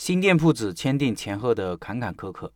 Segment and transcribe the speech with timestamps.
[0.00, 2.50] 新店铺子签订前后的坎坎坷坷，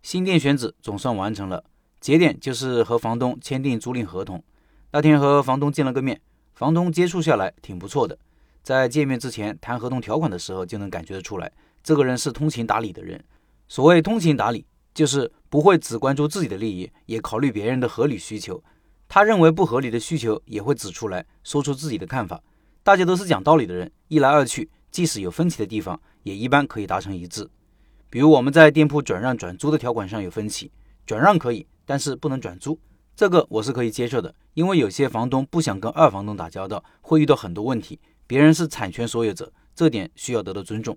[0.00, 1.62] 新店选址总算完成了，
[2.00, 4.42] 节点就是和房东签订租赁合同。
[4.92, 6.18] 那天和房东见了个面，
[6.54, 8.18] 房东接触下来挺不错的，
[8.62, 11.52] 在见面之前谈合同条款的时候就能感觉得出来，
[11.84, 13.22] 这个人是通情达理的人。
[13.68, 14.64] 所谓通情达理，
[14.94, 18.64] 就是不会只关注自己的利益，也考虑别人的合理需求。
[19.06, 22.42] 他认为不合理的需求也会指出来，说出自己的看法。
[22.82, 27.48] 大家都是讲道理的人，一来二去，即使有分歧的地方，也一般可以达成一致。
[28.10, 30.70] 比如我们在店铺转让转租的条款上有分歧，
[31.06, 32.78] 转让可以，但是不能转租。
[33.14, 37.98] 这个我是可以接受的，因为有些房东不想跟二房东打交道，会遇到很多问题。
[38.26, 40.96] 别人是产权所有者，这点需要得到尊重。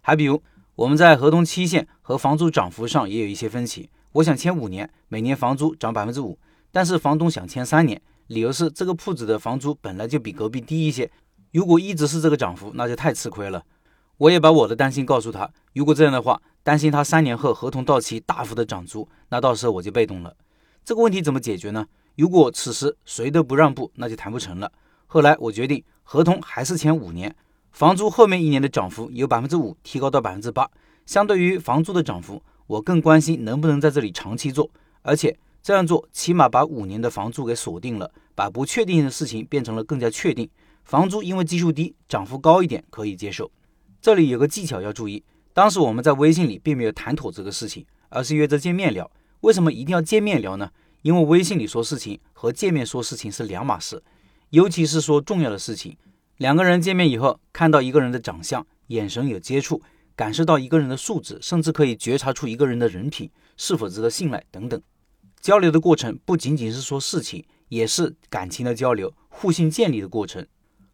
[0.00, 0.42] 还比如
[0.74, 6.38] 我们在合同期限和房租涨幅上也有一些分歧，我想签五年，每年房租涨百分之五，
[6.72, 11.10] 但是房东想签三年，理由是这个铺子的房租本来就比隔壁低一些，
[11.52, 13.62] 如果一直是这个涨幅，那就太吃亏了。
[14.20, 20.36] 我也把我的担心告诉他，如果这样的话，担心他三年后合同到期大幅的涨租，那到时候我就被动了。
[20.84, 21.86] 这个问题怎么解决呢？
[22.16, 24.70] 如果此时谁都不让步，那就谈不成了。
[25.06, 27.34] 后来我决定合同还是签五年，
[27.72, 30.68] 房租后面一年的涨幅由百分之五提高到百分之八。
[31.06, 34.68] 相对于房租的涨幅，我更关心能不能在这里长期做，
[35.00, 40.46] 而且这样做起码把五年的房租给锁定了，把不确定的事情变成了更加确定。
[40.84, 43.50] 房租因为基数低，涨幅高一点可以接受。
[44.02, 49.10] 这里有个技巧要注意，当时我们在微信里并没有谈妥这个事情，而是约着见面聊。
[49.40, 50.70] 为什么一定要见面聊呢？
[51.02, 54.02] 因为微信里说事情和见面说事情是两码事，
[54.50, 55.96] 尤其是说重要的事情。
[56.38, 59.82] 两个人见面以后，看到一个人的长相、眼神有接触，
[60.16, 64.80] 感受到一个人的素质，甚至可以觉察出一个人的人品是否值得信赖等等。
[65.42, 70.46] 交流的过程不仅仅是说事情，也是感情的交流、互信建立的过程。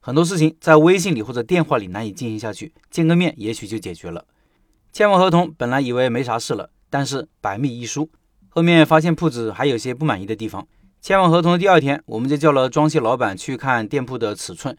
[0.06, 4.24] 很多事情在微信里或者电话里难以进行下去，见个面也许就解决了。
[4.92, 8.08] 签完合同，本来以为没啥事了，但是百密一疏。
[8.48, 10.64] 后面发现铺子还有些不满意的地方。
[11.00, 14.78] 签完合同的第二天，我们就叫了装修老板去看店铺的尺寸。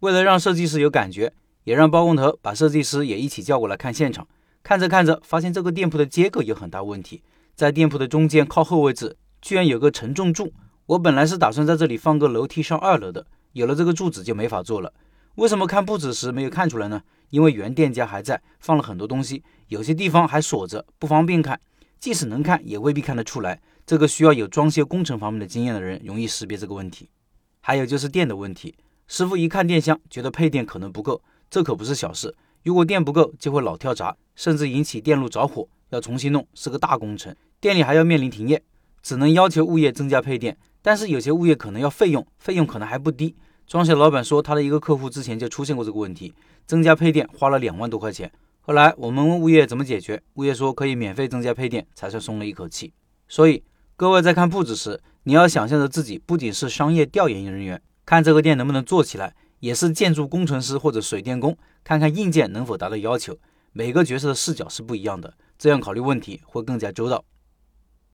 [0.00, 1.32] 为了让设计师有感觉，
[1.64, 4.28] 也让包工头把设计师也一起叫过来看现场。
[4.62, 7.22] 看着看着，发现这个店铺的结构有很大问题。
[7.54, 10.52] 在店铺的中间靠后位置，居然有个承重柱。
[10.84, 14.92] 我本来是打算在这里放个楼梯上二楼的，有了这个柱子就没法做了。
[15.36, 17.02] 为什么看布置时没有看出来呢？
[17.30, 21.58] 因为原店家还在，放了很多东西，有些地方还锁着，不方便看。
[21.98, 23.58] 即使能看，也未必看得出来。
[23.86, 27.08] 这个需要有装修工程方面的经验的人容易识别这个问题。
[27.62, 28.74] 还有就是电的问题，
[29.08, 32.34] 师傅一看电箱，觉得配电可能不够，这可不是小事。
[32.62, 37.34] 如果电不够，就会老跳闸，甚至引起电路着火，要重新弄，是个大工程。
[37.58, 38.62] 店里还要面临停业，
[39.02, 40.58] 只能要求物业增加配电。
[40.82, 43.34] 但是有些物业可能要费用，费用可能还不低。
[43.66, 46.32] 装修老板说，他的一个客户之前就出现过这个问题，
[46.66, 48.30] 增加配电花了两万多块钱。
[48.60, 52.92] 后来我们问物业怎么解决，物业说可以免费增加配电，才算松了一口气。
[53.26, 53.64] 所以
[53.96, 63.36] 各位在看铺子时，你要想象着自己不仅是商业调研人员，看这个店能不能做起来，也是建筑工程师或者水电工，看看硬件能否达到要求。
[63.72, 67.24] 每个角色的视角是不一样的，这样考虑问题会更加周到。